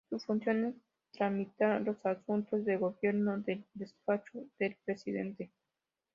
[0.09, 0.73] Su función es
[1.11, 5.51] tramitar los asuntos de Gobierno del Despacho del Presidente.